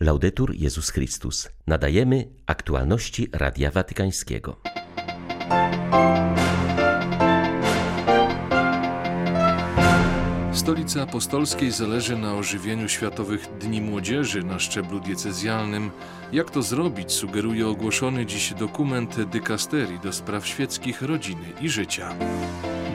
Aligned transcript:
Laudetur 0.00 0.54
Jezus 0.54 0.90
Chrystus. 0.90 1.48
Nadajemy 1.66 2.28
aktualności 2.46 3.28
Radia 3.32 3.70
Watykańskiego. 3.70 4.56
Stolicy 10.52 11.02
Apostolskiej 11.02 11.70
zależy 11.70 12.16
na 12.16 12.34
ożywieniu 12.34 12.88
Światowych 12.88 13.46
Dni 13.60 13.80
Młodzieży 13.80 14.42
na 14.42 14.58
szczeblu 14.58 15.00
diecezjalnym. 15.00 15.90
Jak 16.32 16.50
to 16.50 16.62
zrobić, 16.62 17.12
sugeruje 17.12 17.68
ogłoszony 17.68 18.26
dziś 18.26 18.54
dokument 18.54 19.22
dykasterii 19.22 20.00
do 20.00 20.12
spraw 20.12 20.46
świeckich 20.46 21.02
rodziny 21.02 21.52
i 21.60 21.68
życia. 21.68 22.14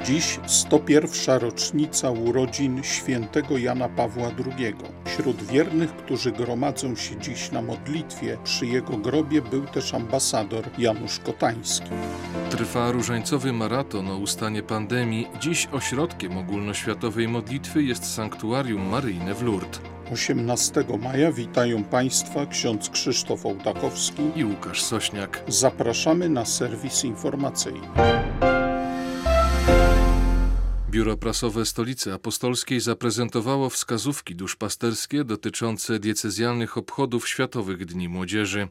Dziś 0.05 0.39
101. 0.47 1.39
rocznica 1.39 2.11
urodzin 2.11 2.83
świętego 2.83 3.57
Jana 3.57 3.89
Pawła 3.89 4.27
II. 4.27 4.75
Wśród 5.05 5.43
wiernych, 5.43 5.95
którzy 5.95 6.31
gromadzą 6.31 6.95
się 6.95 7.19
dziś 7.19 7.51
na 7.51 7.61
modlitwie 7.61 8.37
przy 8.43 8.65
jego 8.65 8.97
grobie 8.97 9.41
był 9.41 9.65
też 9.65 9.93
ambasador 9.93 10.63
Janusz 10.77 11.19
Kotański. 11.19 11.89
Trwa 12.49 12.91
różańcowy 12.91 13.53
maraton 13.53 14.07
o 14.07 14.17
ustanie 14.17 14.63
pandemii. 14.63 15.27
Dziś 15.39 15.67
ośrodkiem 15.71 16.37
ogólnoświatowej 16.37 17.27
modlitwy 17.27 17.83
jest 17.83 18.13
sanktuarium 18.13 18.87
maryjne 18.89 19.33
w 19.33 19.43
Lourdes. 19.43 19.81
18 20.13 20.83
maja 20.99 21.31
witają 21.31 21.83
Państwa 21.83 22.45
ksiądz 22.45 22.89
Krzysztof 22.89 23.45
Ołtakowski 23.45 24.23
i 24.35 24.45
Łukasz 24.45 24.81
Sośniak. 24.81 25.43
Zapraszamy 25.47 26.29
na 26.29 26.45
serwis 26.45 27.03
informacyjny. 27.03 27.87
Biuro 30.93 31.17
Prasowe 31.17 31.65
Stolicy 31.65 32.13
Apostolskiej 32.13 32.79
zaprezentowało 32.79 33.69
wskazówki 33.69 34.35
duszpasterskie 34.35 35.23
dotyczące 35.23 35.99
diecezjalnych 35.99 36.77
obchodów 36.77 37.27
Światowych 37.27 37.85
Dni 37.85 38.09
Młodzieży. 38.09 38.67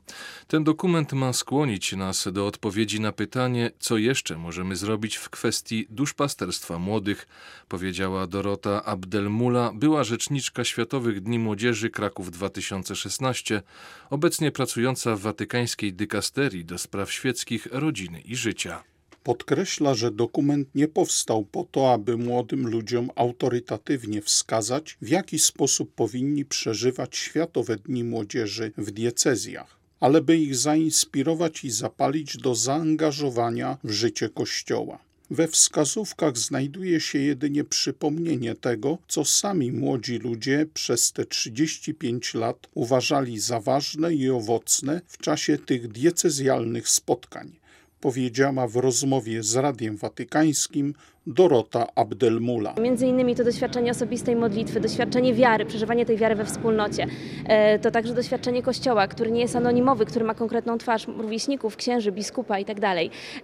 Ten 0.46 0.64
dokument 0.64 1.12
ma 1.12 1.32
skłonić 1.32 1.92
nas 1.92 2.28
do 2.32 2.46
odpowiedzi 2.46 3.00
na 3.00 3.12
pytanie, 3.12 3.70
co 3.78 3.96
jeszcze 3.96 4.38
możemy 4.38 4.76
zrobić 4.76 5.16
w 5.16 5.30
kwestii 5.30 5.86
duszpasterstwa 5.90 6.78
młodych, 6.78 7.26
powiedziała 7.68 8.26
Dorota 8.26 8.84
Abdelmula, 8.84 9.72
była 9.74 10.04
rzeczniczka 10.04 10.64
Światowych 10.64 11.20
Dni 11.20 11.38
Młodzieży 11.38 11.90
Kraków 11.90 12.30
2016, 12.30 13.62
obecnie 14.10 14.52
pracująca 14.52 15.16
w 15.16 15.20
watykańskiej 15.20 15.92
dykasterii 15.92 16.64
do 16.64 16.78
spraw 16.78 17.12
świeckich, 17.12 17.66
rodziny 17.66 18.20
i 18.20 18.36
życia. 18.36 18.91
Podkreśla, 19.22 19.94
że 19.94 20.10
dokument 20.10 20.68
nie 20.74 20.88
powstał 20.88 21.44
po 21.44 21.64
to, 21.70 21.92
aby 21.92 22.16
młodym 22.16 22.68
ludziom 22.68 23.10
autorytatywnie 23.14 24.22
wskazać, 24.22 24.96
w 25.02 25.08
jaki 25.08 25.38
sposób 25.38 25.94
powinni 25.94 26.44
przeżywać 26.44 27.16
Światowe 27.16 27.76
Dni 27.76 28.04
Młodzieży 28.04 28.72
w 28.78 28.90
diecezjach, 28.90 29.78
ale 30.00 30.20
by 30.20 30.38
ich 30.38 30.56
zainspirować 30.56 31.64
i 31.64 31.70
zapalić 31.70 32.36
do 32.36 32.54
zaangażowania 32.54 33.78
w 33.84 33.90
życie 33.90 34.28
Kościoła. 34.28 34.98
We 35.30 35.48
wskazówkach 35.48 36.38
znajduje 36.38 37.00
się 37.00 37.18
jedynie 37.18 37.64
przypomnienie 37.64 38.54
tego, 38.54 38.98
co 39.08 39.24
sami 39.24 39.72
młodzi 39.72 40.18
ludzie 40.18 40.66
przez 40.74 41.12
te 41.12 41.24
35 41.24 42.34
lat 42.34 42.68
uważali 42.74 43.40
za 43.40 43.60
ważne 43.60 44.14
i 44.14 44.30
owocne 44.30 45.00
w 45.06 45.18
czasie 45.18 45.58
tych 45.58 45.88
diecezjalnych 45.88 46.88
spotkań 46.88 47.61
powiedziała 48.02 48.68
w 48.68 48.76
rozmowie 48.76 49.42
z 49.42 49.56
Radiem 49.56 49.96
Watykańskim 49.96 50.94
Dorota 51.26 51.86
Abdelmula. 51.94 52.74
Między 52.80 53.06
innymi 53.06 53.34
to 53.34 53.44
doświadczenie 53.44 53.90
osobistej 53.90 54.36
modlitwy, 54.36 54.80
doświadczenie 54.80 55.34
wiary, 55.34 55.66
przeżywanie 55.66 56.06
tej 56.06 56.16
wiary 56.16 56.34
we 56.34 56.44
wspólnocie. 56.44 57.06
E, 57.46 57.78
to 57.78 57.90
także 57.90 58.14
doświadczenie 58.14 58.62
Kościoła, 58.62 59.06
który 59.06 59.30
nie 59.30 59.40
jest 59.40 59.56
anonimowy, 59.56 60.06
który 60.06 60.24
ma 60.24 60.34
konkretną 60.34 60.78
twarz 60.78 61.06
rówieśników, 61.08 61.76
księży, 61.76 62.12
biskupa 62.12 62.58
i 62.58 62.64
tak. 62.64 62.76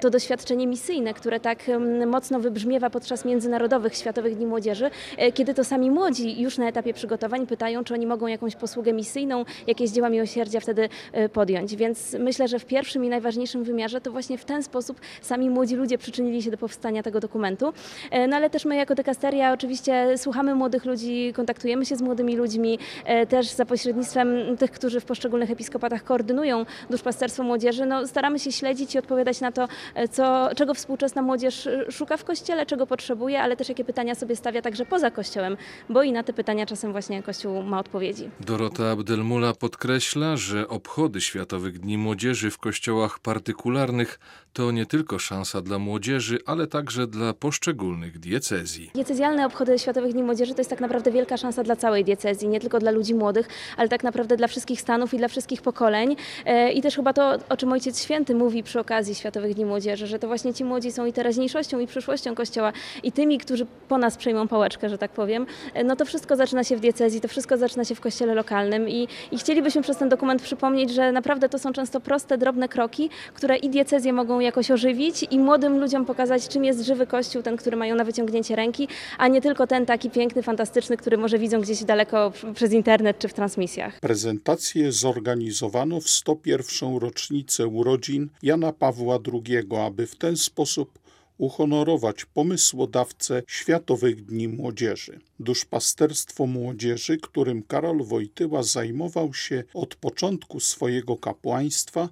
To 0.01 0.11
doświadczenie 0.11 0.67
misyjne, 0.67 1.15
które 1.15 1.41
tak 1.41 1.59
mocno 2.06 2.41
wybrzmiewa 2.41 2.91
podczas 2.91 3.25
międzynarodowych 3.25 3.94
Światowych 3.94 4.37
Dni 4.37 4.47
Młodzieży, 4.47 4.91
e, 5.17 5.33
kiedy 5.33 5.55
to 5.55 5.65
sami 5.65 5.91
młodzi 5.91 6.43
już 6.43 6.59
na 6.59 6.69
etapie 6.69 6.94
przygotowań 6.94 7.47
pytają, 7.47 7.84
czy 7.84 7.94
oni 7.94 8.06
mogą 8.06 8.27
jakąś 8.27 8.56
posługę 8.56 8.93
misyjną, 8.93 9.44
jakieś 9.67 9.91
dzieła 9.91 10.09
miłosierdzia 10.09 10.61
wtedy 10.61 10.88
e, 11.12 11.28
podjąć. 11.28 11.77
Więc 11.77 12.17
myślę, 12.19 12.49
że 12.49 12.59
w 12.59 12.65
pierwszym 12.65 13.05
i 13.05 13.09
najważniejszym 13.09 13.65
wymiarze 13.65 14.00
to 14.00 14.12
właśnie 14.12 14.38
w 14.38 14.44
ten 14.44 14.62
sposób 14.62 15.00
sami 15.21 15.50
młodzi 15.50 15.77
ludzie 15.77 15.99
przyczynili 15.99 16.43
się 16.43 16.50
do 16.50 16.59
powstania 16.59 17.03
tego 17.03 17.21
dokumentu. 17.21 17.68
E, 18.11 18.27
no 18.27 18.37
ale 18.37 18.51
też 18.51 18.65
my 18.65 18.77
jako 18.77 18.95
dekasteria 18.95 19.53
oczywiście 19.53 20.19
słuchamy 20.19 20.55
młodych 20.55 20.84
ludzi, 20.84 21.33
kontaktujemy 21.37 21.87
się 21.87 21.97
z 21.97 22.03
młodymi 22.03 22.37
ludźmi, 22.37 22.79
e, 23.05 23.27
też 23.27 23.49
za 23.49 23.65
pośrednictwem 23.67 24.56
tych, 24.56 24.71
którzy 24.71 25.01
w 25.01 25.05
poszczególnych 25.05 25.51
episkopatach 25.51 26.05
koordynują 26.05 26.67
duszpasterstwo 26.91 27.43
młodzieży. 27.43 27.87
No, 27.87 28.06
staramy 28.06 28.39
się 28.39 28.53
śledzić 28.53 28.95
i 28.95 28.99
odpowiadać 28.99 29.41
na 29.41 29.53
to, 29.53 29.69
e, 29.95 30.09
co, 30.09 30.49
czego 30.56 30.75
współczesna 30.75 31.23
młodzież 31.23 31.69
szuka 31.91 32.17
w 32.17 32.25
Kościele, 32.25 32.67
czego 32.67 32.87
potrzebuje, 32.87 33.43
ale 33.43 33.56
też 33.56 33.69
jakie 33.69 33.85
pytania 33.85 34.15
sobie 34.15 34.37
stawia 34.37 34.62
także 34.62 34.87
poza 34.87 35.11
Kościołem, 35.11 35.56
bo 35.89 36.03
i 36.03 36.12
na 36.12 36.23
te 36.23 36.33
pytania 36.33 36.67
czasem 36.67 36.93
właśnie 36.93 37.23
Kościół 37.23 37.62
ma 37.62 37.79
odpowiedzi. 37.79 38.31
Dorota 38.41 38.91
Abdelmula 38.91 39.53
podkreśla, 39.55 40.37
że 40.37 40.69
obchody 40.69 41.21
Światowych 41.21 41.79
Dni 41.79 41.99
Młodzieży 41.99 42.50
w 42.50 42.59
kościołach 42.59 43.19
partykularnych 43.19 44.19
to 44.53 44.71
nie 44.71 44.87
tylko 44.87 45.19
szansa 45.19 45.62
dla 45.62 45.79
młodzieży, 45.79 46.39
ale 46.47 46.67
także 46.67 47.06
dla 47.06 47.35
poszczególnych 47.35 47.57
diecezji. 48.14 48.91
Diecezjalne 48.94 49.46
obchody 49.46 49.78
Światowych 49.78 50.12
Dni 50.12 50.22
Młodzieży 50.22 50.54
to 50.54 50.60
jest 50.60 50.70
tak 50.70 50.80
naprawdę 50.80 51.10
wielka 51.10 51.36
szansa 51.36 51.62
dla 51.62 51.76
całej 51.76 52.04
diecezji, 52.04 52.48
nie 52.48 52.60
tylko 52.60 52.78
dla 52.78 52.91
ludzi 52.91 53.14
młodych, 53.14 53.48
ale 53.76 53.88
tak 53.88 54.04
naprawdę 54.04 54.36
dla 54.36 54.48
wszystkich 54.48 54.80
stanów 54.80 55.14
i 55.14 55.19
dla 55.19 55.28
wszystkich 55.28 55.62
pokoleń. 55.62 56.16
E, 56.46 56.72
I 56.72 56.82
też 56.82 56.96
chyba 56.96 57.12
to, 57.12 57.38
o 57.48 57.56
czym 57.56 57.72
Ojciec 57.72 58.02
Święty 58.02 58.34
mówi 58.34 58.62
przy 58.62 58.80
okazji 58.80 59.14
Światowych 59.14 59.54
Dni 59.54 59.64
Młodzieży, 59.64 60.06
że 60.06 60.19
to 60.19 60.26
właśnie 60.26 60.54
ci 60.54 60.64
młodzi 60.64 60.92
są 60.92 61.06
i 61.06 61.12
teraźniejszością, 61.12 61.78
i 61.78 61.86
przyszłością 61.86 62.34
Kościoła, 62.34 62.72
i 63.02 63.12
tymi, 63.12 63.38
którzy 63.38 63.66
po 63.88 63.98
nas 63.98 64.16
przejmą 64.16 64.48
pałeczkę, 64.48 64.88
że 64.88 64.98
tak 64.98 65.10
powiem. 65.10 65.46
E, 65.75 65.84
no 65.84 65.96
to 65.96 66.04
wszystko 66.04 66.36
zaczyna 66.36 66.64
się 66.64 66.76
w 66.76 66.80
diecezji, 66.80 67.20
to 67.20 67.28
wszystko 67.28 67.56
zaczyna 67.56 67.84
się 67.84 67.94
w 67.94 68.00
Kościele 68.00 68.34
lokalnym 68.34 68.88
i, 68.88 69.08
i 69.32 69.38
chcielibyśmy 69.38 69.82
przez 69.82 69.96
ten 69.96 70.08
dokument 70.08 70.42
przypomnieć, 70.42 70.90
że 70.90 71.12
naprawdę 71.12 71.48
to 71.48 71.58
są 71.58 71.72
często 71.72 72.00
proste, 72.00 72.38
drobne 72.38 72.69
kroki, 72.69 73.10
które 73.34 73.56
i 73.56 73.70
diecezje 73.70 74.12
mogą 74.12 74.40
jakoś 74.40 74.70
ożywić 74.70 75.26
i 75.30 75.38
młodym 75.38 75.78
ludziom 75.80 76.04
pokazać, 76.04 76.48
czym 76.48 76.64
jest 76.64 76.86
żywy 76.86 77.06
Kościół, 77.06 77.42
ten, 77.48 77.56
który 77.56 77.76
mają 77.76 77.94
na 77.94 78.04
wyciągnięcie 78.04 78.56
ręki, 78.56 78.88
a 79.19 79.28
nie 79.28 79.41
tylko 79.41 79.66
ten 79.66 79.86
taki 79.86 80.10
piękny, 80.10 80.42
fantastyczny, 80.42 80.97
który 80.97 81.19
może 81.19 81.38
widzą 81.38 81.60
gdzieś 81.60 81.84
daleko 81.84 82.32
przez 82.54 82.72
internet 82.72 83.19
czy 83.19 83.28
w 83.28 83.34
transmisjach. 83.34 84.00
Prezentację 84.00 84.92
zorganizowano 84.92 86.00
w 86.00 86.08
101. 86.08 86.97
rocznicę 86.97 87.66
urodzin 87.66 88.28
Jana 88.42 88.72
Pawła 88.72 89.19
II, 89.32 89.66
aby 89.87 90.06
w 90.06 90.16
ten 90.16 90.37
sposób 90.37 90.98
uhonorować 91.38 92.25
pomysłodawcę 92.25 93.42
Światowych 93.47 94.25
Dni 94.25 94.48
Młodzieży. 94.48 95.20
Duszpasterstwo 95.41 96.47
młodzieży, 96.47 97.19
którym 97.19 97.62
Karol 97.62 98.04
Wojtyła 98.04 98.62
zajmował 98.62 99.34
się 99.34 99.64
od 99.75 99.94
początku 99.94 100.60
swojego 100.60 101.16
kapłaństwa, 101.16 102.08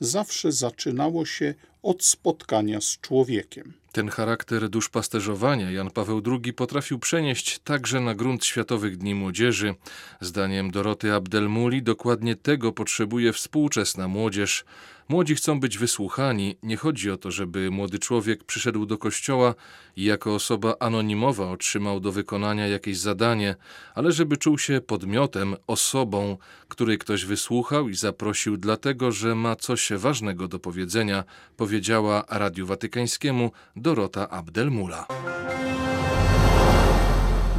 zawsze 0.00 0.52
zaczynało 0.52 1.24
się 1.24 1.54
od 1.82 2.04
spotkania 2.04 2.80
z 2.80 2.98
człowiekiem. 3.00 3.72
Ten 3.92 4.08
charakter 4.08 4.68
duszpasterzowania 4.68 5.70
Jan 5.70 5.90
Paweł 5.90 6.22
II 6.26 6.52
potrafił 6.52 6.98
przenieść 6.98 7.58
także 7.58 8.00
na 8.00 8.14
grunt 8.14 8.44
Światowych 8.44 8.96
Dni 8.96 9.14
Młodzieży. 9.14 9.74
Zdaniem 10.20 10.70
Doroty 10.70 11.12
Abdelmuli 11.12 11.82
dokładnie 11.82 12.36
tego 12.36 12.72
potrzebuje 12.72 13.32
współczesna 13.32 14.08
młodzież. 14.08 14.64
Młodzi 15.08 15.34
chcą 15.34 15.60
być 15.60 15.78
wysłuchani. 15.78 16.56
Nie 16.62 16.76
chodzi 16.76 17.10
o 17.10 17.16
to, 17.16 17.30
żeby 17.30 17.70
młody 17.70 17.98
człowiek 17.98 18.44
przyszedł 18.44 18.86
do 18.86 18.98
kościoła 18.98 19.54
i 19.96 20.04
jako 20.04 20.34
osoba 20.34 20.74
anonimowa 20.80 21.50
otrzymał 21.50 22.00
do 22.00 22.12
wykonania 22.12 22.66
jakieś 22.66 22.98
zadanie, 22.98 23.54
ale 23.94 24.12
żeby 24.12 24.36
czuł 24.36 24.58
się 24.58 24.80
podmiotem, 24.80 25.56
osobą, 25.66 26.36
której 26.68 26.98
ktoś 26.98 27.24
wysłuchał 27.24 27.88
i 27.88 27.94
zaprosił 27.94 28.56
dlatego, 28.56 29.12
że 29.12 29.34
ma 29.34 29.56
coś 29.56 29.92
ważnego 29.92 30.48
do 30.48 30.58
powiedzenia, 30.58 31.24
powiedziała 31.70 32.24
Radiu 32.28 32.66
Watykańskiemu 32.66 33.50
Dorota 33.76 34.28
Abdelmula. 34.28 35.06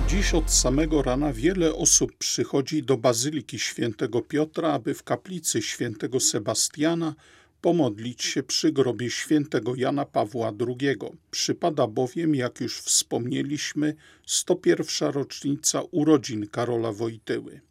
Dziś 0.08 0.34
od 0.34 0.52
samego 0.52 1.02
rana 1.02 1.34
wiele 1.34 1.76
osób 1.76 2.18
przychodzi 2.18 2.84
do 2.84 2.98
Bazyliki 2.98 3.60
Świętego 3.60 4.22
Piotra, 4.22 4.74
aby 4.74 4.94
w 4.94 5.04
kaplicy 5.04 5.62
Świętego 5.62 6.20
Sebastiana 6.20 7.16
pomodlić 7.62 8.24
się 8.24 8.44
przy 8.44 8.72
grobie 8.72 9.10
świętego 9.10 9.76
Jana 9.76 10.06
Pawła 10.06 10.52
II. 10.68 10.98
Przypada 11.32 11.88
bowiem, 11.88 12.36
jak 12.36 12.62
już 12.62 12.82
wspomnieliśmy, 12.82 13.96
101. 14.26 15.12
rocznica 15.12 15.82
urodzin 15.92 16.48
Karola 16.48 16.92
Wojtyły. 16.92 17.62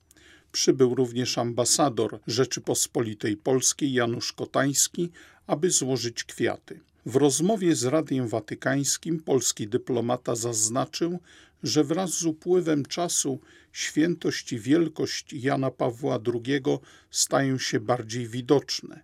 Przybył 0.53 0.95
również 0.95 1.39
ambasador 1.39 2.21
Rzeczypospolitej 2.27 3.37
Polskiej 3.37 3.93
Janusz 3.93 4.33
Kotański, 4.33 5.11
aby 5.47 5.71
złożyć 5.71 6.25
kwiaty. 6.25 6.81
W 7.07 7.17
rozmowie 7.17 7.77
z 7.77 7.85
Radiem 7.85 8.29
Watykańskim 8.29 9.21
polski 9.21 9.69
dyplomata 9.69 10.35
zaznaczył, 10.35 11.19
że 11.63 11.85
wraz 11.85 12.11
z 12.11 12.25
upływem 12.25 12.85
czasu 12.85 13.41
świętość 13.73 14.53
i 14.53 14.59
wielkość 14.59 15.33
Jana 15.33 15.71
Pawła 15.71 16.19
II 16.35 16.63
stają 17.11 17.59
się 17.59 17.81
bardziej 17.81 18.29
widoczne, 18.29 19.01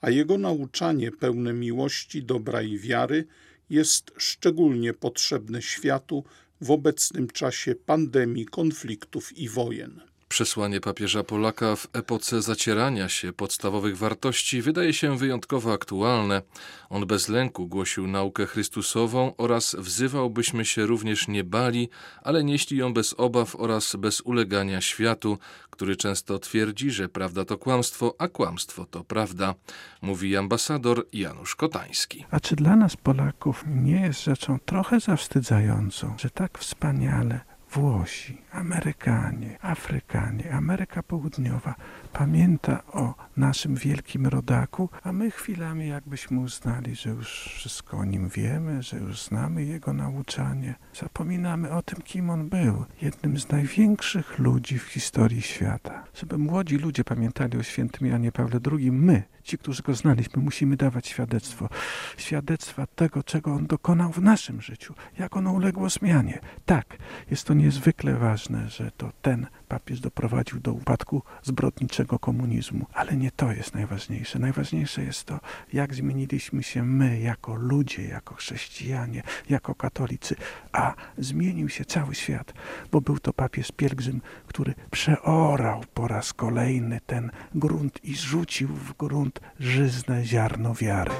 a 0.00 0.10
jego 0.10 0.38
nauczanie 0.38 1.12
pełne 1.12 1.52
miłości, 1.52 2.22
dobra 2.22 2.62
i 2.62 2.78
wiary 2.78 3.26
jest 3.70 4.10
szczególnie 4.16 4.94
potrzebne 4.94 5.62
światu 5.62 6.24
w 6.60 6.70
obecnym 6.70 7.28
czasie 7.28 7.74
pandemii, 7.74 8.46
konfliktów 8.46 9.38
i 9.38 9.48
wojen. 9.48 10.07
Przesłanie 10.38 10.80
papieża 10.80 11.24
Polaka 11.24 11.76
w 11.76 11.88
epoce 11.92 12.42
zacierania 12.42 13.08
się 13.08 13.32
podstawowych 13.32 13.98
wartości 13.98 14.62
wydaje 14.62 14.92
się 14.92 15.18
wyjątkowo 15.18 15.72
aktualne. 15.72 16.42
On 16.90 17.06
bez 17.06 17.28
lęku 17.28 17.66
głosił 17.66 18.06
naukę 18.06 18.46
Chrystusową 18.46 19.32
oraz 19.36 19.76
wzywał, 19.78 20.30
byśmy 20.30 20.64
się 20.64 20.86
również 20.86 21.28
nie 21.28 21.44
bali, 21.44 21.88
ale 22.22 22.44
nieśli 22.44 22.76
ją 22.76 22.94
bez 22.94 23.14
obaw 23.18 23.56
oraz 23.56 23.96
bez 23.96 24.20
ulegania 24.20 24.80
światu, 24.80 25.38
który 25.70 25.96
często 25.96 26.38
twierdzi, 26.38 26.90
że 26.90 27.08
prawda 27.08 27.44
to 27.44 27.58
kłamstwo, 27.58 28.14
a 28.18 28.28
kłamstwo 28.28 28.86
to 28.86 29.04
prawda, 29.04 29.54
mówi 30.02 30.36
ambasador 30.36 31.06
Janusz 31.12 31.56
Kotański. 31.56 32.24
A 32.30 32.40
czy 32.40 32.56
dla 32.56 32.76
nas 32.76 32.96
Polaków 32.96 33.64
nie 33.66 34.00
jest 34.00 34.24
rzeczą 34.24 34.58
trochę 34.64 35.00
zawstydzającą, 35.00 36.14
że 36.18 36.30
tak 36.30 36.58
wspaniale 36.58 37.57
Włosi, 37.72 38.38
Amerykanie, 38.52 39.58
Afrykanie, 39.62 40.52
Ameryka 40.52 41.02
Południowa 41.02 41.74
pamięta 42.12 42.82
o 42.92 43.14
naszym 43.36 43.74
wielkim 43.74 44.26
rodaku, 44.26 44.88
a 45.02 45.12
my 45.12 45.30
chwilami 45.30 45.88
jakbyśmy 45.88 46.40
uznali, 46.40 46.94
że 46.94 47.10
już 47.10 47.28
wszystko 47.56 47.96
o 47.96 48.04
nim 48.04 48.28
wiemy, 48.28 48.82
że 48.82 48.96
już 48.96 49.22
znamy 49.22 49.64
jego 49.64 49.92
nauczanie. 49.92 50.74
Zapominamy 50.94 51.70
o 51.70 51.82
tym, 51.82 52.02
kim 52.02 52.30
on 52.30 52.48
był. 52.48 52.84
Jednym 53.02 53.38
z 53.38 53.48
największych 53.48 54.38
ludzi 54.38 54.78
w 54.78 54.82
historii 54.82 55.42
świata. 55.42 56.04
Żeby 56.14 56.38
młodzi 56.38 56.76
ludzie 56.76 57.04
pamiętali 57.04 57.58
o 57.58 57.62
świętym 57.62 58.06
Janie 58.06 58.32
Pawle 58.32 58.60
II, 58.72 58.92
my, 58.92 59.22
ci, 59.48 59.58
którzy 59.58 59.82
go 59.82 59.94
znaliśmy, 59.94 60.42
musimy 60.42 60.76
dawać 60.76 61.06
świadectwo. 61.06 61.68
Świadectwa 62.16 62.86
tego, 62.86 63.22
czego 63.22 63.54
on 63.54 63.66
dokonał 63.66 64.12
w 64.12 64.22
naszym 64.22 64.62
życiu, 64.62 64.94
jak 65.18 65.36
ono 65.36 65.52
uległo 65.52 65.88
zmianie. 65.88 66.38
Tak, 66.66 66.96
jest 67.30 67.44
to 67.44 67.54
niezwykle 67.54 68.14
ważne, 68.14 68.68
że 68.68 68.90
to 68.90 69.10
ten 69.22 69.46
papież 69.68 70.00
doprowadził 70.00 70.60
do 70.60 70.72
upadku 70.72 71.22
zbrodniczego 71.42 72.18
komunizmu, 72.18 72.86
ale 72.92 73.16
nie 73.16 73.30
to 73.30 73.52
jest 73.52 73.74
najważniejsze. 73.74 74.38
Najważniejsze 74.38 75.02
jest 75.02 75.24
to, 75.24 75.40
jak 75.72 75.94
zmieniliśmy 75.94 76.62
się 76.62 76.82
my 76.82 77.20
jako 77.20 77.54
ludzie, 77.54 78.02
jako 78.02 78.34
chrześcijanie, 78.34 79.22
jako 79.50 79.74
katolicy, 79.74 80.36
a 80.72 80.94
zmienił 81.18 81.68
się 81.68 81.84
cały 81.84 82.14
świat, 82.14 82.52
bo 82.92 83.00
był 83.00 83.18
to 83.18 83.32
papież 83.32 83.72
pielgrzym, 83.72 84.20
który 84.46 84.74
przeorał 84.90 85.84
po 85.94 86.08
raz 86.08 86.32
kolejny 86.32 87.00
ten 87.06 87.30
grunt 87.54 88.04
i 88.04 88.16
rzucił 88.16 88.68
w 88.68 88.96
grunt 88.96 89.40
żyzne 89.60 90.24
ziarno 90.24 90.74
wiary. 90.74 91.12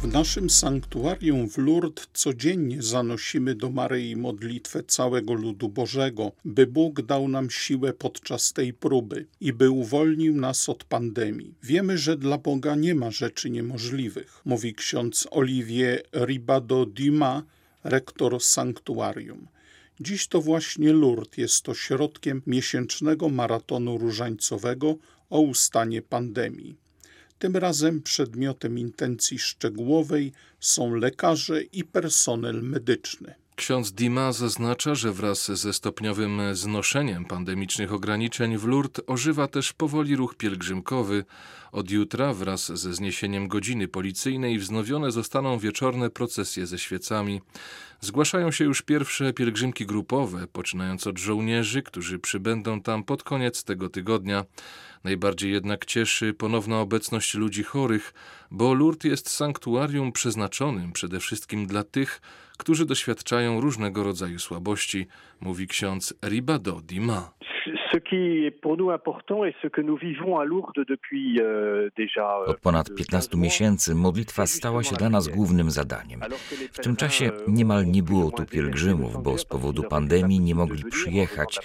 W 0.00 0.12
naszym 0.12 0.50
sanktuarium 0.50 1.48
w 1.48 1.58
Lourdes 1.58 2.06
codziennie 2.12 2.82
zanosimy 2.82 3.54
do 3.54 3.70
Maryi 3.70 4.16
modlitwę 4.16 4.82
całego 4.82 5.34
ludu 5.34 5.68
Bożego, 5.68 6.32
by 6.44 6.66
Bóg 6.66 7.02
dał 7.02 7.28
nam 7.28 7.50
siłę 7.50 7.92
podczas 7.92 8.52
tej 8.52 8.72
próby 8.72 9.26
i 9.40 9.52
by 9.52 9.70
uwolnił 9.70 10.36
nas 10.36 10.68
od 10.68 10.84
pandemii. 10.84 11.54
Wiemy, 11.62 11.98
że 11.98 12.16
dla 12.16 12.38
Boga 12.38 12.74
nie 12.74 12.94
ma 12.94 13.10
rzeczy 13.10 13.50
niemożliwych, 13.50 14.40
mówi 14.44 14.74
ksiądz 14.74 15.28
Olivier 15.30 16.02
Ribado 16.12 16.86
Dumas, 16.86 17.42
rektor 17.84 18.42
sanktuarium. 18.42 19.46
Dziś 20.00 20.28
to 20.28 20.40
właśnie 20.40 20.92
Lourdes 20.92 21.38
jest 21.38 21.62
to 21.62 21.74
środkiem 21.74 22.42
miesięcznego 22.46 23.28
maratonu 23.28 23.98
różańcowego 23.98 24.96
o 25.30 25.40
ustanie 25.40 26.02
pandemii. 26.02 26.85
Tym 27.38 27.56
razem 27.56 28.02
przedmiotem 28.02 28.78
intencji 28.78 29.38
szczegółowej 29.38 30.32
są 30.60 30.94
lekarze 30.94 31.62
i 31.62 31.84
personel 31.84 32.62
medyczny. 32.62 33.34
Ksiądz 33.56 33.92
Dima 33.92 34.32
zaznacza, 34.32 34.94
że 34.94 35.12
wraz 35.12 35.50
ze 35.50 35.72
stopniowym 35.72 36.40
znoszeniem 36.52 37.24
pandemicznych 37.24 37.92
ograniczeń 37.92 38.58
w 38.58 38.64
Lourdes 38.64 39.04
ożywa 39.06 39.48
też 39.48 39.72
powoli 39.72 40.16
ruch 40.16 40.34
pielgrzymkowy. 40.34 41.24
Od 41.72 41.90
jutra 41.90 42.34
wraz 42.34 42.66
ze 42.66 42.94
zniesieniem 42.94 43.48
godziny 43.48 43.88
policyjnej 43.88 44.58
wznowione 44.58 45.12
zostaną 45.12 45.58
wieczorne 45.58 46.10
procesje 46.10 46.66
ze 46.66 46.78
świecami. 46.78 47.40
Zgłaszają 48.00 48.50
się 48.50 48.64
już 48.64 48.82
pierwsze 48.82 49.32
pielgrzymki 49.32 49.86
grupowe, 49.86 50.46
poczynając 50.46 51.06
od 51.06 51.18
żołnierzy, 51.18 51.82
którzy 51.82 52.18
przybędą 52.18 52.80
tam 52.82 53.04
pod 53.04 53.22
koniec 53.22 53.64
tego 53.64 53.88
tygodnia. 53.88 54.44
Najbardziej 55.04 55.52
jednak 55.52 55.84
cieszy 55.86 56.34
ponowna 56.34 56.80
obecność 56.80 57.34
ludzi 57.34 57.62
chorych, 57.62 58.14
bo 58.50 58.74
Lourdes 58.74 59.10
jest 59.10 59.30
sanktuarium 59.30 60.12
przeznaczonym 60.12 60.92
przede 60.92 61.20
wszystkim 61.20 61.66
dla 61.66 61.84
tych, 61.84 62.20
którzy 62.56 62.86
doświadczają 62.86 63.60
różnego 63.60 64.02
rodzaju 64.02 64.38
słabości, 64.38 65.06
mówi 65.40 65.66
ksiądz 65.66 66.14
Ribado 66.24 66.80
Dima. 66.80 67.30
Od 72.46 72.60
ponad 72.60 72.94
15 72.94 73.36
miesięcy 73.36 73.94
modlitwa 73.94 74.46
stała 74.46 74.82
się 74.82 74.96
dla 74.96 75.10
nas 75.10 75.28
głównym 75.28 75.70
zadaniem. 75.70 76.20
W 76.72 76.78
tym 76.78 76.96
czasie 76.96 77.30
niemal 77.48 77.86
nie 77.86 78.02
było 78.02 78.30
tu 78.30 78.44
pielgrzymów, 78.44 79.22
bo 79.22 79.38
z 79.38 79.44
powodu 79.44 79.82
pandemii 79.82 80.40
nie 80.40 80.54
mogli 80.54 80.84
przyjechać, 80.84 81.58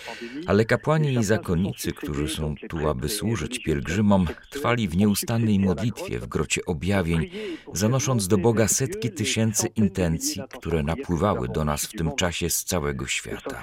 ale 0.48 0.66
kapłani 0.66 1.13
i 1.13 1.24
zakonnicy, 1.24 1.92
którzy 1.92 2.28
są 2.28 2.56
tu, 2.69 2.89
aby 2.89 3.10
służyć 3.10 3.63
pielgrzymom, 3.63 4.25
trwali 4.50 4.88
w 4.88 4.98
nieustannej 4.98 5.60
modlitwie 5.60 6.19
w 6.19 6.27
grocie 6.27 6.66
objawień, 6.66 7.30
zanosząc 7.74 8.27
do 8.27 8.38
Boga 8.38 8.68
setki 8.68 9.12
tysięcy 9.12 9.68
intencji, 9.75 10.42
które 10.54 10.84
napływały 10.84 11.48
do 11.48 11.66
nas 11.66 11.86
w 11.86 11.92
tym 11.92 12.16
czasie 12.16 12.50
z 12.50 12.63
całego 12.63 13.07
świata. 13.07 13.62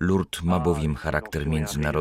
Lourdes 0.00 0.42
ma 0.42 0.60
bowiem 0.60 0.94
charakter 0.94 1.46
międzynarodowy. 1.46 1.95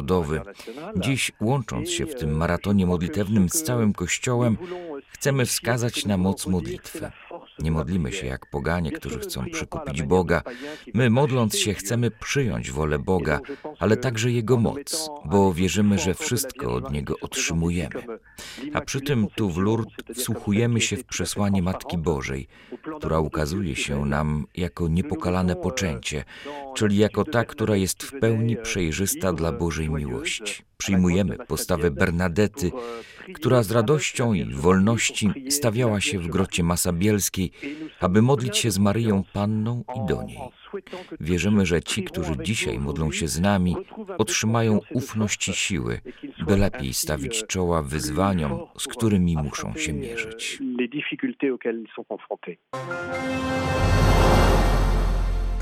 Dziś, 0.95 1.31
łącząc 1.41 1.89
się 1.89 2.05
w 2.05 2.15
tym 2.15 2.37
maratonie 2.37 2.85
modlitewnym 2.85 3.49
z 3.49 3.63
całym 3.63 3.93
Kościołem, 3.93 4.57
chcemy 5.09 5.45
wskazać 5.45 6.05
na 6.05 6.17
moc 6.17 6.47
modlitwy. 6.47 7.11
Nie 7.59 7.71
modlimy 7.71 8.11
się 8.11 8.27
jak 8.27 8.45
poganie, 8.45 8.91
którzy 8.91 9.19
chcą 9.19 9.45
przykupić 9.51 10.03
Boga. 10.03 10.41
My, 10.93 11.09
modląc 11.09 11.57
się, 11.57 11.73
chcemy 11.73 12.11
przyjąć 12.11 12.71
wolę 12.71 12.99
Boga, 12.99 13.39
ale 13.79 13.97
także 13.97 14.31
Jego 14.31 14.57
moc, 14.57 15.09
bo 15.25 15.53
wierzymy, 15.53 15.99
że 15.99 16.13
wszystko 16.13 16.73
od 16.73 16.91
Niego 16.91 17.15
otrzymujemy. 17.21 18.03
A 18.73 18.81
przy 18.81 19.01
tym 19.01 19.27
tu 19.35 19.49
w 19.49 19.57
Lourdes 19.57 19.93
wsłuchujemy 20.13 20.81
się 20.81 20.97
w 20.97 21.05
przesłanie 21.05 21.61
Matki 21.61 21.97
Bożej, 21.97 22.47
która 22.97 23.19
ukazuje 23.19 23.75
się 23.75 24.05
nam 24.05 24.47
jako 24.55 24.87
niepokalane 24.87 25.55
poczęcie, 25.55 26.23
czyli 26.75 26.97
jako 26.97 27.23
ta, 27.23 27.45
która 27.45 27.75
jest 27.75 28.03
w 28.03 28.19
pełni 28.19 28.57
przejrzysta 28.57 29.33
dla 29.33 29.51
Bożej 29.51 29.89
miłości. 29.89 30.63
Przyjmujemy 30.77 31.37
postawę 31.47 31.91
Bernadety, 31.91 32.71
która 33.33 33.63
z 33.63 33.71
radością 33.71 34.33
i 34.33 34.45
wolności 34.45 35.29
stawiała 35.49 36.01
się 36.01 36.19
w 36.19 36.27
grocie 36.27 36.63
Masabielskiej, 36.63 37.51
aby 37.99 38.21
modlić 38.21 38.57
się 38.57 38.71
z 38.71 38.79
Maryją 38.79 39.23
Panną 39.33 39.83
i 39.95 40.07
do 40.07 40.23
niej. 40.23 40.39
Wierzymy, 41.19 41.65
że 41.65 41.81
ci, 41.81 42.03
którzy 42.03 42.33
dzisiaj 42.43 42.79
modlą 42.79 43.11
się 43.11 43.27
z 43.27 43.39
nami, 43.39 43.75
otrzymają 44.17 44.79
ufność 44.93 45.47
i 45.47 45.53
siły, 45.53 46.01
by 46.47 46.57
lepiej 46.57 46.93
stawić 46.93 47.43
czoła 47.47 47.81
wyzwaniom, 47.81 48.59
z 48.77 48.87
którymi 48.87 49.37
muszą 49.37 49.73
się 49.75 49.93
mierzyć. 49.93 50.59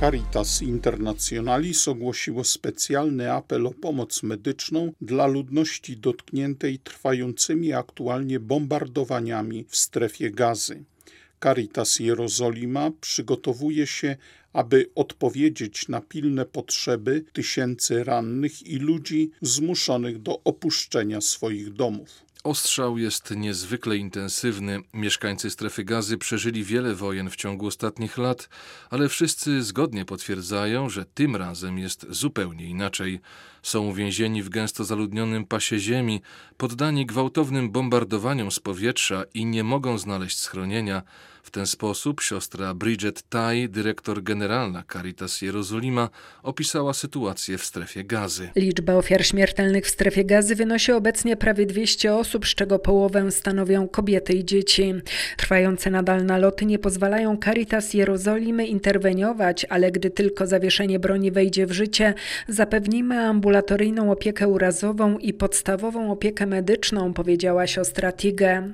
Caritas 0.03 0.62
Internationalis 0.62 1.88
ogłosiło 1.88 2.43
specjalny 2.43 3.31
apel 3.31 3.67
o 3.67 3.72
pomoc 3.72 4.24
medyczną 4.24 4.93
dla 5.01 5.27
ludności 5.27 5.98
dotkniętej 5.98 6.79
trwającymi 6.79 7.74
aktualnie 7.74 8.39
bombardowaniami 8.39 9.65
w 9.69 9.75
strefie 9.75 10.31
gazy. 10.31 10.83
Caritas 11.43 12.00
Jerozolima 12.00 12.91
przygotowuje 13.01 13.88
się, 13.88 14.17
aby 14.53 14.89
odpowiedzieć 14.95 15.88
na 15.88 16.01
pilne 16.01 16.45
potrzeby 16.45 17.24
tysięcy 17.33 18.03
rannych 18.03 18.67
i 18.67 18.77
ludzi 18.77 19.31
zmuszonych 19.41 20.22
do 20.22 20.43
opuszczenia 20.43 21.22
swoich 21.22 21.74
domów. 21.74 22.10
Ostrzał 22.43 22.97
jest 22.97 23.31
niezwykle 23.31 23.97
intensywny. 23.97 24.81
Mieszkańcy 24.93 25.50
strefy 25.50 25.83
gazy 25.83 26.17
przeżyli 26.17 26.63
wiele 26.63 26.95
wojen 26.95 27.29
w 27.29 27.35
ciągu 27.35 27.67
ostatnich 27.67 28.17
lat, 28.17 28.50
ale 28.89 29.09
wszyscy 29.09 29.63
zgodnie 29.63 30.05
potwierdzają, 30.05 30.89
że 30.89 31.05
tym 31.05 31.35
razem 31.35 31.79
jest 31.79 32.05
zupełnie 32.09 32.65
inaczej. 32.65 33.19
Są 33.63 33.88
uwięzieni 33.88 34.43
w 34.43 34.50
gęsto 34.50 34.84
zaludnionym 34.84 35.46
pasie 35.46 35.79
ziemi, 35.79 36.22
poddani 36.58 37.05
gwałtownym 37.05 37.72
bombardowaniom 37.72 38.51
z 38.51 38.60
powietrza 38.60 39.24
i 39.34 39.46
nie 39.46 39.63
mogą 39.63 39.98
znaleźć 39.98 40.38
schronienia. 40.38 41.01
W 41.43 41.51
ten 41.51 41.67
sposób 41.67 42.22
siostra 42.22 42.74
Bridget 42.74 43.29
Tai, 43.29 43.70
dyrektor 43.70 44.24
generalna 44.24 44.84
Caritas 44.93 45.41
Jerozolima, 45.41 46.10
opisała 46.43 46.93
sytuację 46.93 47.58
w 47.58 47.65
strefie 47.65 48.03
gazy. 48.03 48.50
Liczba 48.55 48.93
ofiar 48.93 49.25
śmiertelnych 49.25 49.86
w 49.86 49.89
strefie 49.89 50.25
gazy 50.25 50.55
wynosi 50.55 50.91
obecnie 50.91 51.38
prawie 51.38 51.65
200 51.65 52.15
osób, 52.15 52.48
z 52.48 52.55
czego 52.55 52.79
połowę 52.79 53.32
stanowią 53.32 53.88
kobiety 53.88 54.34
i 54.34 54.46
dzieci. 54.46 54.93
Trwające 55.38 55.89
nadal 55.89 56.25
naloty 56.25 56.65
nie 56.65 56.79
pozwalają 56.79 57.38
Caritas 57.43 57.93
Jerozolimy 57.93 58.67
interweniować, 58.67 59.65
ale 59.70 59.91
gdy 59.91 60.10
tylko 60.10 60.48
zawieszenie 60.48 61.00
broni 61.00 61.32
wejdzie 61.32 61.65
w 61.65 61.72
życie, 61.72 62.13
zapewnimy 62.48 63.27
ambulatoryjną 63.53 64.12
opiekę 64.12 64.48
urazową 64.48 65.17
i 65.17 65.33
podstawową 65.33 66.12
opiekę 66.12 66.45
medyczną, 66.45 67.13
powiedziała 67.13 67.67
siostra 67.67 68.12
Tige. 68.12 68.74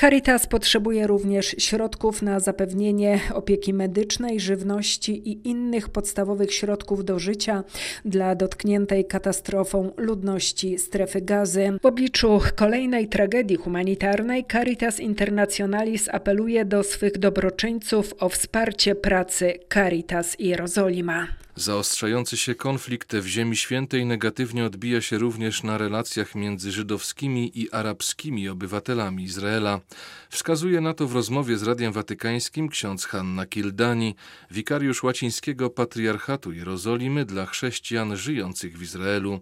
Caritas 0.00 0.46
potrzebuje 0.46 1.06
również 1.06 1.54
środków 1.58 2.22
na 2.22 2.40
zapewnienie 2.40 3.20
opieki 3.34 3.74
medycznej, 3.74 4.40
żywności 4.40 5.28
i 5.30 5.48
innych 5.48 5.88
podstawowych 5.88 6.54
środków 6.54 7.04
do 7.04 7.18
życia 7.18 7.64
dla 8.04 8.34
dotkniętej 8.34 9.04
katastrofą 9.04 9.92
ludności 9.96 10.78
strefy 10.78 11.20
gazy. 11.20 11.78
W 11.82 11.86
obliczu 11.86 12.40
kolejnej 12.56 13.08
tragedii 13.08 13.56
humanitarnej 13.56 14.44
Caritas 14.52 15.00
Internationalis 15.00 16.08
apeluje 16.08 16.64
do 16.64 16.82
swych 16.82 17.18
dobroczyńców 17.18 18.14
o 18.18 18.28
wsparcie 18.28 18.94
pracy 18.94 19.58
Caritas 19.68 20.36
Jerozolima. 20.38 21.42
Zaostrzający 21.56 22.36
się 22.36 22.54
konflikt 22.54 23.16
w 23.16 23.26
Ziemi 23.26 23.56
Świętej 23.56 24.06
negatywnie 24.12 24.64
odbija 24.64 25.00
się 25.00 25.18
również 25.18 25.62
na 25.62 25.78
relacjach 25.78 26.34
między 26.34 26.72
żydowskimi 26.72 27.58
i 27.60 27.70
arabskimi 27.70 28.48
obywatelami 28.48 29.24
Izraela. 29.24 29.80
Wskazuje 30.30 30.80
na 30.80 30.94
to 30.94 31.06
w 31.06 31.14
rozmowie 31.14 31.56
z 31.56 31.62
Radiem 31.62 31.92
Watykańskim 31.92 32.68
ksiądz 32.68 33.06
Hanna 33.06 33.46
Kildani, 33.46 34.14
wikariusz 34.50 35.02
łacińskiego 35.02 35.70
patriarchatu 35.70 36.52
Jerozolimy 36.52 37.24
dla 37.24 37.46
chrześcijan 37.46 38.16
żyjących 38.16 38.78
w 38.78 38.82
Izraelu. 38.82 39.40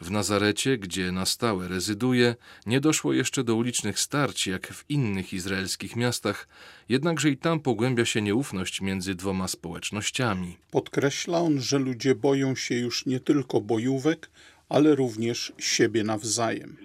W 0.00 0.10
Nazarecie, 0.10 0.78
gdzie 0.78 1.12
na 1.12 1.26
stałe 1.26 1.68
rezyduje, 1.68 2.36
nie 2.66 2.80
doszło 2.80 3.12
jeszcze 3.12 3.44
do 3.44 3.54
ulicznych 3.54 4.00
starć 4.00 4.46
jak 4.46 4.66
w 4.66 4.84
innych 4.88 5.32
izraelskich 5.32 5.96
miastach, 5.96 6.48
jednakże 6.88 7.30
i 7.30 7.36
tam 7.36 7.60
pogłębia 7.60 8.04
się 8.04 8.22
nieufność 8.22 8.80
między 8.80 9.14
dwoma 9.14 9.48
społecznościami. 9.48 10.56
Podkreśla 10.70 11.38
on, 11.38 11.60
że 11.60 11.78
ludzie 11.78 12.14
boją 12.14 12.56
się 12.56 12.74
już 12.74 13.06
nie 13.06 13.20
tylko 13.20 13.60
bojówek, 13.60 14.30
ale 14.72 14.94
również 14.94 15.52
siebie 15.58 16.04
nawzajem. 16.04 16.76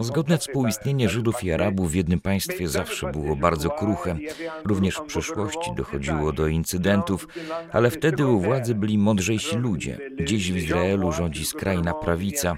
Zgodne 0.00 0.38
współistnienie 0.38 1.08
Żydów 1.08 1.44
i 1.44 1.52
Arabów 1.52 1.90
w 1.90 1.94
jednym 1.94 2.20
państwie 2.20 2.68
zawsze 2.68 3.12
było 3.12 3.36
bardzo 3.36 3.70
kruche. 3.70 4.16
Również 4.64 4.96
w 4.96 5.02
przeszłości 5.02 5.70
dochodziło 5.76 6.32
do 6.32 6.46
incydentów, 6.46 7.28
ale 7.72 7.90
wtedy 7.90 8.26
u 8.26 8.40
władzy 8.40 8.74
byli 8.74 8.98
mądrzejsi 8.98 9.56
ludzie. 9.56 9.98
Dziś 10.24 10.52
w 10.52 10.56
Izraelu 10.56 11.12
rządzi 11.12 11.44
skrajna 11.44 11.94
prawica. 11.94 12.56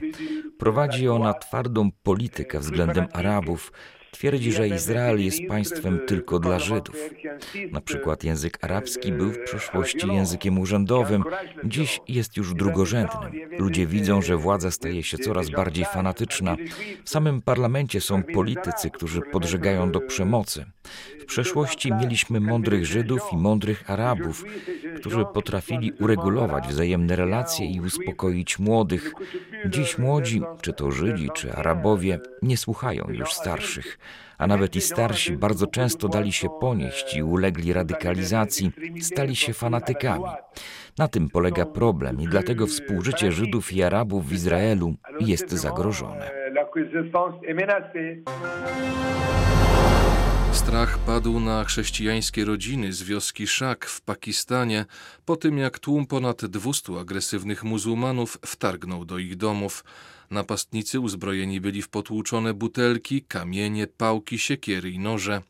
Prowadzi 0.58 1.08
ona 1.08 1.34
twardą 1.34 1.90
politykę 2.02 2.58
względem 2.58 3.06
Arabów, 3.12 3.72
Twierdzi, 4.10 4.52
że 4.52 4.68
Izrael 4.68 5.24
jest 5.24 5.38
państwem 5.48 6.00
tylko 6.06 6.38
dla 6.38 6.58
Żydów. 6.58 6.96
Na 7.70 7.80
przykład 7.80 8.24
język 8.24 8.58
arabski 8.64 9.12
był 9.12 9.32
w 9.32 9.44
przeszłości 9.44 10.08
językiem 10.08 10.58
urzędowym, 10.58 11.24
dziś 11.64 12.00
jest 12.08 12.36
już 12.36 12.54
drugorzędnym. 12.54 13.32
Ludzie 13.58 13.86
widzą, 13.86 14.22
że 14.22 14.36
władza 14.36 14.70
staje 14.70 15.02
się 15.02 15.18
coraz 15.18 15.50
bardziej 15.50 15.84
fanatyczna. 15.84 16.56
W 17.04 17.10
samym 17.10 17.42
parlamencie 17.42 18.00
są 18.00 18.22
politycy, 18.22 18.90
którzy 18.90 19.20
podżegają 19.20 19.90
do 19.90 20.00
przemocy. 20.00 20.64
W 21.20 21.24
przeszłości 21.24 21.92
mieliśmy 21.92 22.40
mądrych 22.40 22.86
Żydów 22.86 23.22
i 23.32 23.36
mądrych 23.36 23.90
Arabów, 23.90 24.44
którzy 24.96 25.24
potrafili 25.34 25.92
uregulować 26.00 26.68
wzajemne 26.68 27.16
relacje 27.16 27.66
i 27.66 27.80
uspokoić 27.80 28.58
młodych. 28.58 29.12
Dziś 29.66 29.98
młodzi, 29.98 30.42
czy 30.60 30.72
to 30.72 30.90
Żydzi, 30.90 31.28
czy 31.34 31.52
Arabowie, 31.52 32.18
nie 32.42 32.56
słuchają 32.56 33.06
już 33.10 33.32
starszych 33.32 33.98
a 34.38 34.46
nawet 34.46 34.76
i 34.76 34.80
starsi 34.80 35.36
bardzo 35.36 35.66
często 35.66 36.08
dali 36.08 36.32
się 36.32 36.48
ponieść 36.60 37.16
i 37.16 37.22
ulegli 37.22 37.72
radykalizacji, 37.72 38.72
stali 39.00 39.36
się 39.36 39.52
fanatykami. 39.52 40.24
Na 40.98 41.08
tym 41.08 41.28
polega 41.28 41.66
problem 41.66 42.20
i 42.20 42.28
dlatego 42.28 42.66
współżycie 42.66 43.32
Żydów 43.32 43.72
i 43.72 43.82
Arabów 43.82 44.26
w 44.26 44.32
Izraelu 44.32 44.94
jest 45.20 45.50
zagrożone. 45.50 46.30
Strach 50.52 50.98
padł 50.98 51.40
na 51.40 51.64
chrześcijańskie 51.64 52.44
rodziny 52.44 52.92
z 52.92 53.02
wioski 53.02 53.46
Szak 53.46 53.86
w 53.86 54.00
Pakistanie 54.00 54.84
po 55.24 55.36
tym, 55.36 55.58
jak 55.58 55.78
tłum 55.78 56.06
ponad 56.06 56.46
200 56.46 57.00
agresywnych 57.00 57.64
muzułmanów 57.64 58.38
wtargnął 58.46 59.04
do 59.04 59.18
ich 59.18 59.36
domów. 59.36 59.84
Napastnicy 60.30 61.00
uzbrojeni 61.00 61.60
byli 61.60 61.82
w 61.82 61.88
potłuczone 61.88 62.54
butelki, 62.54 63.22
kamienie, 63.22 63.86
pałki, 63.86 64.38
siekiery 64.38 64.90
i 64.90 64.98
noże. 64.98 65.42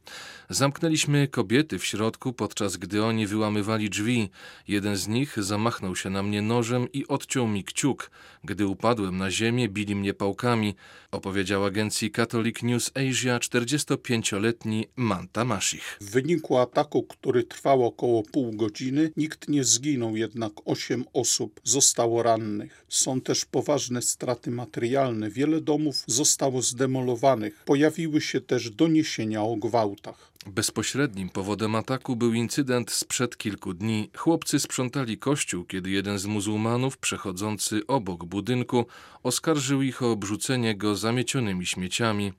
Zamknęliśmy 0.53 1.29
kobiety 1.29 1.79
w 1.79 1.85
środku, 1.85 2.33
podczas 2.33 2.77
gdy 2.77 3.05
oni 3.05 3.27
wyłamywali 3.27 3.91
drzwi. 3.91 4.31
Jeden 4.69 4.97
z 4.97 5.09
nich 5.09 5.43
zamachnął 5.43 5.97
się 5.97 6.11
na 6.11 6.23
mnie 6.23 6.43
nożem 6.43 6.93
i 6.93 7.07
odciął 7.07 7.49
mi 7.49 7.65
kciuk. 7.65 8.11
Gdy 8.45 8.67
upadłem 8.67 9.17
na 9.17 9.31
ziemię, 9.31 9.69
bili 9.69 9.97
mnie 9.97 10.15
pałkami, 10.15 10.75
opowiedział 11.11 11.65
agencji 11.65 12.11
Catholic 12.11 12.63
News 12.63 12.91
Asia 12.95 13.39
45-letni 13.39 14.87
Manta 14.97 15.45
Mashich. 15.45 15.99
W 16.01 16.11
wyniku 16.11 16.59
ataku, 16.59 17.03
który 17.03 17.45
trwał 17.45 17.87
około 17.87 18.23
pół 18.23 18.53
godziny, 18.53 19.13
nikt 19.17 19.49
nie 19.49 19.65
zginął, 19.65 20.17
jednak 20.17 20.53
osiem 20.65 21.05
osób 21.13 21.61
zostało 21.65 22.23
rannych. 22.23 22.85
Są 22.89 23.21
też 23.21 23.45
poważne 23.45 24.03
straty 24.03 24.51
materialne. 24.51 25.31
Wiele 25.31 25.61
domów 25.61 26.05
zostało 26.07 26.63
zdemolowanych. 26.63 27.63
Pojawiły 27.65 28.21
się 28.21 28.41
też 28.41 28.71
doniesienia 28.71 29.43
o 29.43 29.57
gwałtach. 29.57 30.31
Bezpośrednim 30.47 31.31
powodem 31.31 31.75
ataku 31.75 32.17
był 32.17 32.35
incydent 32.35 32.91
sprzed 32.91 33.37
kilku 33.37 33.75
dni. 33.75 34.11
Chłopcy 34.17 34.61
sprzątali 34.61 35.19
kościół, 35.19 35.65
kiedy 35.65 35.91
jeden 35.91 36.19
z 36.19 36.27
muzułmanów 36.27 36.99
przechodzący 36.99 37.87
obok 37.87 38.25
budynku 38.25 38.87
oskarżył 39.23 39.83
ich 39.83 40.03
o 40.03 40.13
obrzucenie 40.13 40.77
go 40.77 40.97
zamiecionymi 40.97 41.67
śmieciami. 41.67 42.33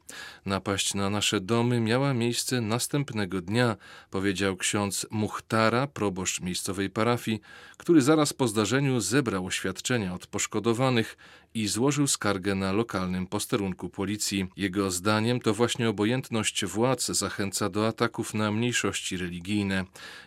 Napaść 0.46 0.94
na 0.94 1.10
nasze 1.10 1.42
domy 1.42 1.80
miała 1.80 2.14
miejsce 2.14 2.62
następnego 2.62 3.42
dnia, 3.42 3.78
powiedział 4.10 4.58
ksiądz 4.58 5.08
Muhtara, 5.12 5.88
proboszcz 5.88 6.42
miejscowej 6.42 6.90
parafii, 6.90 7.42
który 7.78 8.02
zaraz 8.02 8.34
po 8.34 8.48
zdarzeniu 8.48 9.00
zebrał 9.00 9.46
oświadczenia 9.46 10.14
od 10.14 10.28
poszkodowanych 10.28 11.18
i 11.54 11.68
złożył 11.68 12.08
skargę 12.08 12.56
na 12.56 12.72
lokalnym 12.72 13.28
posterunku 13.28 13.90
policji. 13.90 14.48
Jego 14.58 14.92
zdaniem 14.92 15.40
to 15.40 15.54
właśnie 15.54 15.90
obojętność 15.90 16.66
władz 16.66 17.08
zachęca 17.08 17.70
do 17.70 17.88
ataków 17.88 18.34
na 18.34 18.52
mniejszości 18.52 19.18
religijne. 19.18 19.86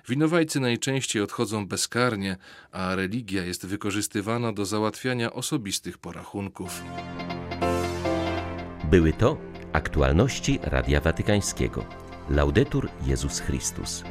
Winowajcy 0.08 0.60
najczęściej 0.60 1.22
odchodzą 1.22 1.66
bezkarnie, 1.66 2.36
a 2.72 2.94
religia 2.94 3.44
jest 3.44 3.66
wykorzystywana 3.66 4.52
do 4.52 4.64
załatwiania 4.64 5.32
osobistych 5.32 5.98
porachunków. 5.98 6.82
Były 8.90 9.12
to 9.12 9.38
aktualności 9.72 10.58
Radia 10.62 11.00
Watykańskiego. 11.00 11.84
Laudetur 12.30 12.88
Jezus 13.06 13.40
Chrystus. 13.40 14.04